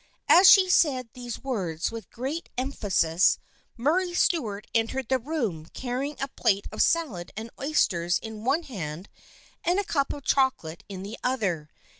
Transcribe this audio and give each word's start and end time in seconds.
As 0.27 0.49
she 0.49 0.67
said 0.67 1.09
these 1.13 1.43
words 1.43 1.91
with 1.91 2.09
great 2.09 2.49
emphasis, 2.57 3.37
Murray 3.77 4.15
Stuart 4.15 4.65
entered 4.73 5.09
the 5.09 5.19
room, 5.19 5.67
carrying 5.75 6.15
a 6.19 6.27
plate 6.27 6.65
of 6.71 6.81
salad 6.81 7.31
and 7.37 7.51
oysters 7.61 8.17
in 8.17 8.43
one 8.43 8.63
hand 8.63 9.09
and 9.63 9.77
a 9.79 9.83
cup 9.83 10.11
of 10.11 10.23
chocolate 10.23 10.83
in 10.89 11.03
the 11.03 11.19
other. 11.23 11.69